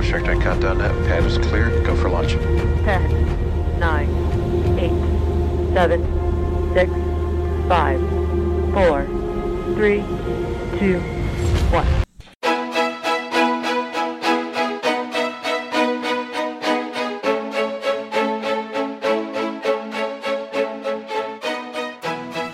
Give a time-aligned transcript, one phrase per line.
[0.00, 0.92] launch trajectory countdown net.
[1.06, 1.70] Pad is clear.
[1.84, 2.36] Go for launch.
[2.84, 4.08] 10, 9,
[4.78, 4.90] 8,
[5.74, 6.00] 7,
[6.74, 6.90] 6,
[7.68, 8.00] 5,
[8.74, 9.06] 4,
[9.76, 10.02] 3,
[10.78, 11.00] 2,
[11.72, 11.84] 1.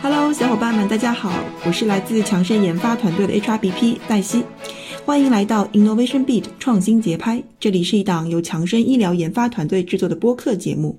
[0.03, 1.31] Hello，小伙伴们，大家好，
[1.65, 4.45] 我是来自强生研发团队的 HRBP 黛西，
[5.07, 7.41] 欢迎来到 Innovation Beat 创新节拍。
[7.61, 10.99] 这里是一档由强生医疗研发团队制作的播客节目。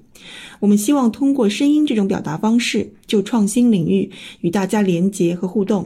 [0.62, 4.09] 我们希望通过声音这种表达方式，就创新领域
[4.40, 5.85] 与大家连结和互动。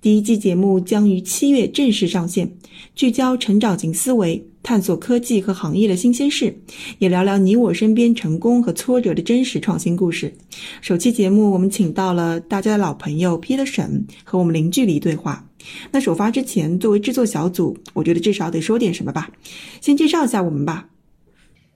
[0.00, 2.50] 第一季节目将于七月正式上线，
[2.94, 6.54] 聚焦成长型思维，探索科技和行业的新鲜事，
[6.98, 10.32] 也聊聊你我身边成功和挫折的真实创新故事。
[10.80, 15.44] 首期节目我们请到了大家的老朋友 Peter 沈和我们零距离对话。
[15.90, 19.30] 那首发之前，作为制作小组，我觉得至少得说点什么吧。
[19.80, 20.88] 先介绍一下我们吧。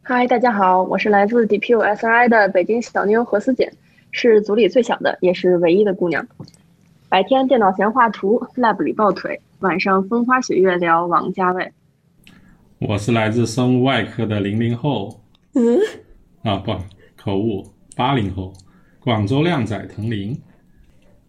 [0.03, 3.73] 嗨，大家好，我是来自 DPUSI 的北京小妞何思简，
[4.13, 6.27] 是组里最小的，也是唯一的姑娘。
[7.11, 11.73] 白天电脑前画图，lab 里抱腿，晚上风花雪月聊王家卫。
[12.79, 15.21] 我是来自生物外科的零零后，
[15.55, 15.77] 嗯，
[16.45, 16.73] 啊不，
[17.21, 17.67] 口误，
[17.97, 18.53] 八零后，
[19.01, 20.41] 广州靓仔滕林。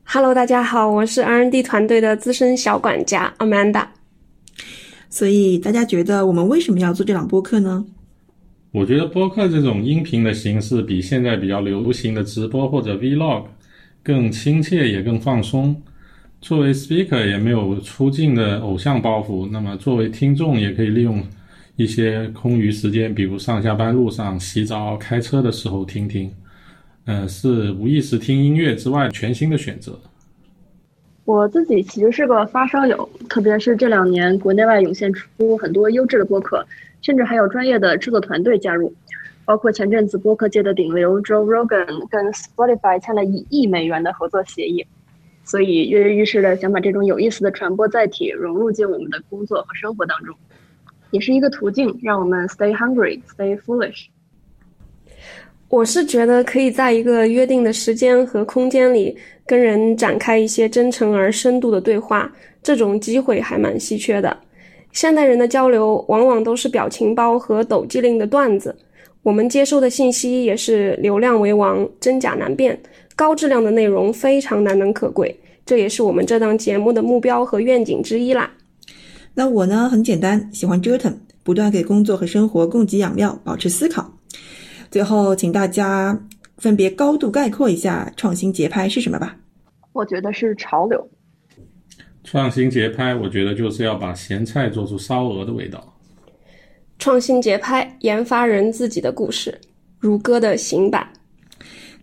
[0.03, 3.87] Hello，大家好，我是 R&D 团队的资深小管家 Amanda。
[5.09, 7.83] 所以大家觉得我们为什么要做这档播客呢？
[8.71, 13.45] 我觉得播客这种音频的形式比现在比较流行的直播或者 Vlog
[14.03, 15.81] 更亲切，也更放松。
[16.39, 21.23] 作为 speaker 也没有出镜的偶像包袱，那么作为听众也可以利用
[21.75, 26.31] 一些空余时间，比如上下班路上、洗澡、开车的时候听听。
[27.05, 29.99] 呃，是无意识听音乐之外全新的选择。
[31.25, 36.65] 我自己其实是个发烧友，特别是这两年国内外涌现出很多优质的播客，
[37.01, 38.91] 甚至还有专业的制作团队加入，
[39.51, 44.87] 包括前阵子播客界的顶流 Joe Rogan 跟 Spotify 签了一亿美元的合作协议，
[45.43, 50.33] 所以跃跃欲试的想把这种有意思的传播载体融入进我们的工作和生活当中，
[51.09, 54.05] 也是一个途径，让我们 stay hungry, stay foolish。
[55.67, 62.31] 我是觉得可以在一个约定的时间和空间里跟人展开一些真诚而深度的对话，
[62.63, 64.37] 这种机会还蛮稀缺的。
[64.93, 68.73] 现代人的交流往往都是表情包和抖机灵的段子，
[69.23, 72.79] 我们接收的信息也是流量为王，真假难辨，
[73.15, 78.51] 高质量的内容非常难能可贵，这也是我们这档节目的目标和愿景之一啦。
[79.35, 84.11] 那我呢，很简单，喜欢折腾，不断给工作和生活供给养料，保持思考。
[84.89, 86.19] 最后，请大家
[86.57, 89.37] 分别高度概括一下创新节拍是什么吧。
[89.93, 91.07] 我觉得是潮流。
[92.23, 95.93] 创新节拍，我觉得就是要把咸菜做出烧鹅的味道。
[97.01, 99.59] 创新节拍，研发人自己的故事，
[99.97, 101.11] 如歌的行板。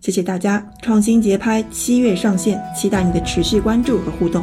[0.00, 4.42] 谢谢大家，创新节拍七月上线，期待你的持续关注和互动。